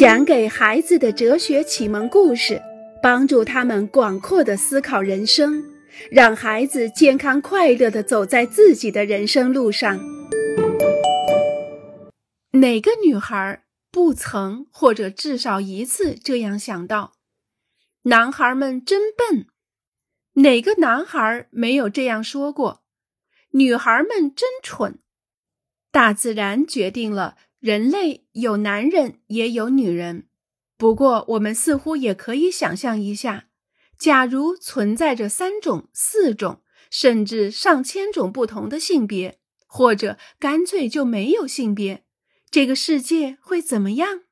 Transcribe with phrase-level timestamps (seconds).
[0.00, 2.62] 讲给孩子的哲学启蒙故事，
[3.02, 5.62] 帮助他们广阔的思考人生，
[6.10, 10.00] 让孩子健康快乐的走在自己的人生路上。
[12.52, 17.12] 哪个女孩不曾或者至少一次这样想到？
[18.04, 19.48] 男孩们真笨。
[20.42, 22.80] 哪个男孩没有这样说过？
[23.50, 25.00] 女孩们真蠢。
[25.92, 27.36] 大自然决定了。
[27.60, 30.26] 人类有男人也有女人，
[30.78, 33.48] 不过我们似乎也可以想象一下：
[33.98, 42.04] 假如存在着三种、四种，甚至上千种不同的性别，或者干脆就没有性别，
[42.50, 44.22] 这个世界会怎么样？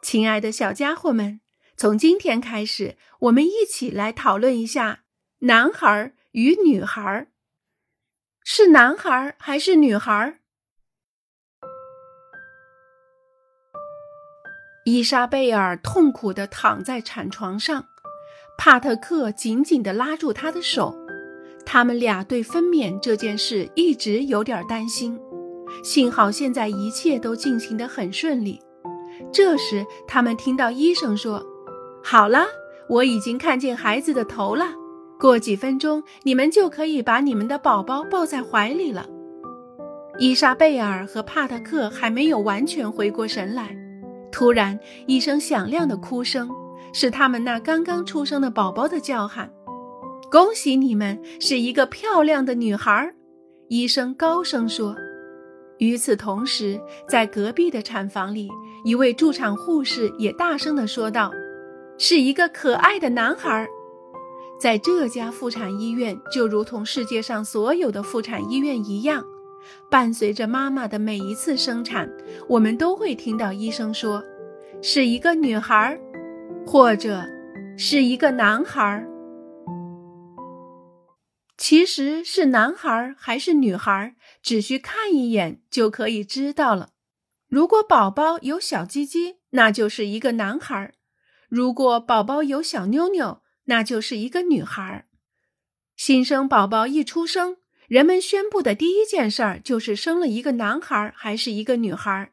[0.00, 1.40] 亲爱的小家伙们，
[1.76, 5.02] 从今天开始，我们一起来讨论一下
[5.40, 7.26] 男孩与女孩。
[8.60, 10.40] 是男孩还是女孩？
[14.84, 17.84] 伊莎贝尔痛苦的躺在产床上，
[18.58, 20.98] 帕特克紧紧的拉住她的手。
[21.64, 25.16] 他们俩对分娩这件事一直有点担心，
[25.84, 28.60] 幸好现在一切都进行的很顺利。
[29.32, 31.40] 这时，他们听到医生说
[32.02, 32.44] ：“好了，
[32.88, 34.66] 我已经看见孩子的头了。”
[35.18, 39.06] 过几分钟，你们就可以把你们的宝宝抱在怀里了。
[40.18, 43.76] 伊莎贝尔和帕特克还没有完全回过神来，
[44.30, 46.48] 突然一声响亮的哭声，
[46.92, 49.50] 是他们那刚刚出生的宝宝的叫喊。
[50.30, 53.12] 恭喜你们是一个漂亮的女孩，
[53.68, 54.94] 医生高声说。
[55.78, 58.48] 与此同时，在隔壁的产房里，
[58.84, 61.32] 一位助产护士也大声地说道
[61.96, 63.68] ：“是一个可爱的男孩。”
[64.58, 69.24] 在这家妇产医院，就如同世界上所有的妇产医院一样，
[69.88, 72.10] 伴随着妈妈的每一次生产，
[72.48, 74.24] 我们都会听到医生说
[74.82, 75.96] ：“是一个女孩，
[76.66, 77.24] 或者
[77.76, 79.06] 是一个男孩。”
[81.56, 86.88] 其实是男孩还是女孩，只需看一眼就可以知道了。
[87.48, 90.90] 如果宝宝有小鸡鸡，那就是一个男孩；
[91.48, 95.06] 如果宝宝有小妞妞，那就是一个女孩。
[95.96, 97.56] 新生宝宝一出生，
[97.86, 102.32] 人们宣布的第一件事儿就是生了一个男孩还是一个女孩。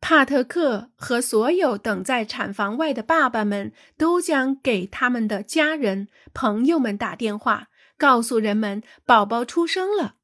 [0.00, 10.16] 帕特克和所有等在产房外的爸爸们都将给他们的家人、朋友们打电话，告诉人们宝宝出生了。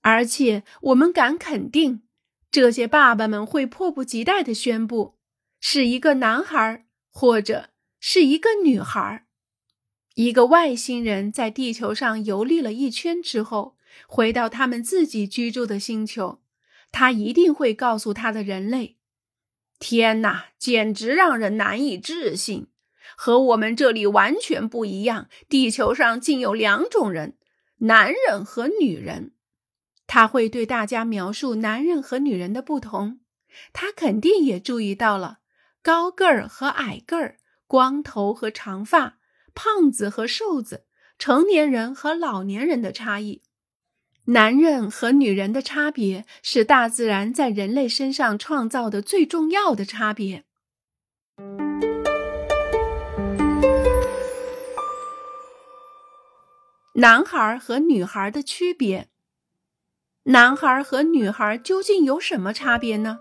[0.00, 2.02] 而且我们敢肯定，
[2.50, 5.18] 这些爸爸们会迫不及待地宣布，
[5.60, 7.68] 是一个男孩或者
[8.00, 9.26] 是一个女孩。
[10.14, 13.76] 一个外星人在地球上游历了一圈之后，
[14.06, 16.40] 回到他们自己居住的星球，
[16.90, 18.96] 他一定会告诉他的人类
[19.78, 22.66] ：“天哪，简直让人难以置信！
[23.16, 27.36] 和我们这里完全不一样，地球上竟有两种人，
[27.78, 29.32] 男人和女人。”
[30.06, 33.20] 他会对大家描述男人和女人的不同。
[33.72, 35.38] 他肯定也注意到了
[35.82, 37.36] 高个儿和矮个儿，
[37.68, 39.19] 光头和长发。
[39.54, 40.84] 胖子和瘦子，
[41.18, 43.42] 成年人和老年人的差异，
[44.26, 50.44] 男人和女人的差别，是大自然在人类身上创造的最重要的差别。
[56.94, 59.08] 男孩和女孩的区别，
[60.24, 63.20] 男孩和女孩究竟有什么差别呢？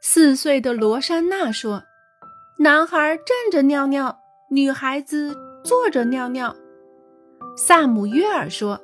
[0.00, 1.84] 四岁的罗珊娜说
[2.60, 6.54] ：“男孩站着尿尿。”女孩子坐着尿尿，
[7.56, 8.78] 萨姆约尔说：“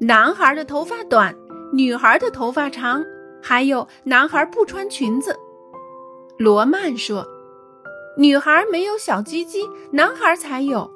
[0.00, 1.34] 男孩的头发短，
[1.72, 3.02] 女孩的头发长，
[3.42, 5.34] 还有男孩不穿裙子。”
[6.38, 7.26] 罗曼说
[8.18, 10.90] ：“女孩没有小鸡鸡，男孩才有。”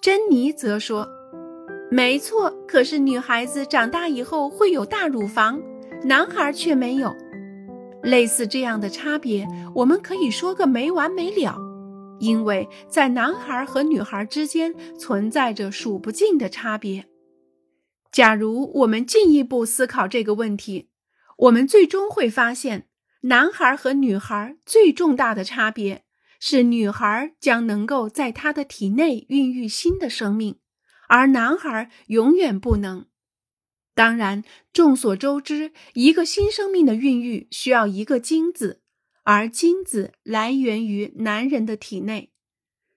[0.00, 1.08] 珍妮则说
[1.90, 5.60] ：“没错，可是女孩子长大以后会有大乳房，
[6.04, 7.12] 男孩却没有。
[8.04, 11.58] 类似这样的差别，我们可以说个没完没了。”
[12.18, 17.06] 因为在男孩和女孩之间存在着数不尽的差别。
[18.10, 20.88] 假如我们进一步思考这个问题，
[21.36, 22.88] 我们最终会发现，
[23.22, 26.04] 男孩和女孩最重大的差别
[26.40, 30.58] 是，女孩将能够在她的体内孕育新的生命，
[31.08, 33.06] 而男孩永远不能。
[33.94, 38.82] 当然，众所周知，一个新生命的孕育需要一个精子。
[39.30, 42.30] 而精子来源于男人的体内，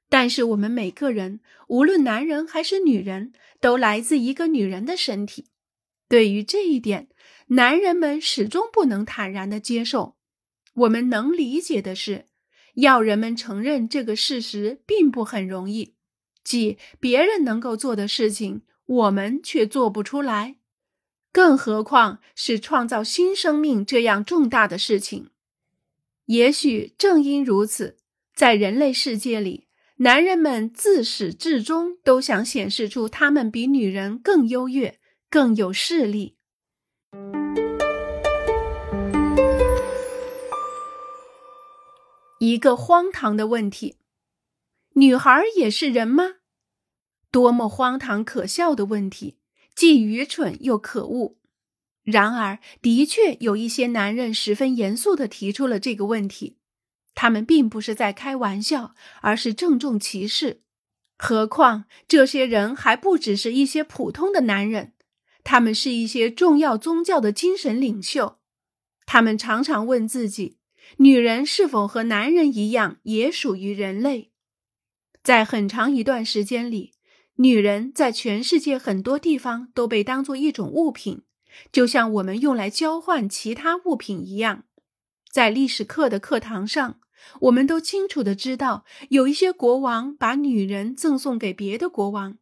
[0.08, 5.48] 但是我们每个人，无论男人还是女人，都来自一个女人的身体。
[6.08, 7.10] 对于这一点，
[7.48, 10.16] 男人们始终不能坦然的接受。
[10.76, 12.28] 我们能理解的是，
[12.76, 15.96] 要人们承认这个事实并不很容易，
[16.46, 20.56] 即别人能够做的事情，我们却做不出来，
[21.34, 25.32] 更何况是创造新生命这样重大的事情。
[26.32, 27.98] 也许正因如此，
[28.34, 29.68] 在人类世界里，
[29.98, 34.98] 男人们自始至终都想显示出他们比女人更优越。
[35.30, 36.38] 更有势力。
[42.40, 43.98] 一个荒唐的问题：
[44.96, 46.36] 女孩也是人吗？
[47.30, 49.38] 多么荒唐可笑的问题，
[49.74, 51.38] 既愚蠢又可恶。
[52.12, 56.58] 然而，的确有一些男人十分严肃的提出了这个问题，
[57.16, 60.62] 他们并不是在开玩笑，而是郑重其事。
[61.18, 64.94] 何况，这些人还不只是一些普通的男人。
[65.44, 68.40] 他们是一些重要宗教的精神领袖，
[69.08, 70.58] 他们常常问自己：
[70.98, 74.32] 女人是否和男人一样也属于人类？
[75.24, 76.94] 在很长一段时间里，
[77.38, 81.24] 女人在全世界很多地方都被当作一种物品，
[81.72, 84.64] 就像我们用来交换其他物品一样。
[85.32, 87.00] 在历史课的课堂上，
[87.42, 92.38] 我们都清楚的知道，有一些国王把女人赠送给别的国王，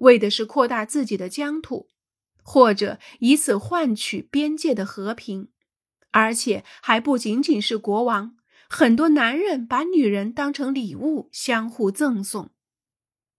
[0.00, 1.88] 为的是扩大自己的疆土。
[2.46, 5.48] 或者以此换取边界的和平，
[6.10, 8.36] 而且还不仅仅是国王，
[8.68, 12.50] 很多男人把女人当成礼物相互赠送。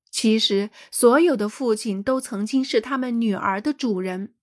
[0.10, 4.34] 其实，所有的父亲都曾经是他们女儿的主人，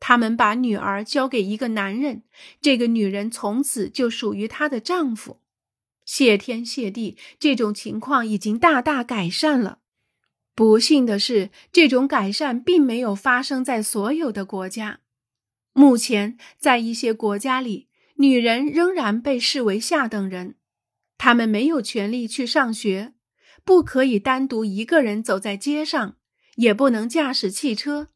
[0.00, 2.24] 他们把女儿交给一个男人，
[2.60, 5.40] 这个女人从此就属于她的丈夫。
[6.04, 9.78] 谢天谢地，这种情况已经大大改善了。
[10.54, 15.00] 不幸的是，这种改善并没有发生在所有的国家。
[15.72, 17.88] 目前，在一些国家里，
[18.18, 20.56] 女人仍然被视为下等人，
[21.18, 23.14] 她们没有权利去上学，
[23.64, 26.16] 不可以单独一个人走在街上，
[26.56, 28.10] 也不能驾驶汽车。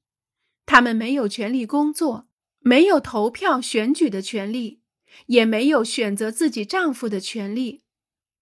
[0.69, 2.29] 她们没有权利工作，
[2.61, 4.83] 没有投票选举的权利，
[5.27, 7.83] 也没有选择自己丈夫的权利。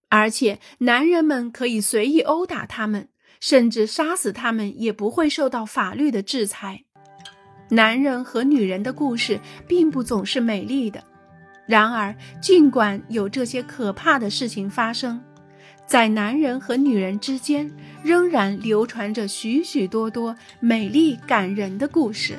[0.09, 3.09] 而且，男人们可以随意殴打她们。
[3.39, 6.85] 甚至杀死他们也不会受到法律的制裁。
[7.69, 9.39] 男人和女人的故事
[9.69, 11.05] 并不总是美丽的，
[11.67, 15.23] 然而，尽管有这些可怕的事情发生，
[15.87, 17.71] 在男人和女人之间
[18.03, 22.39] 仍然流传着许许多多美丽感人的故事。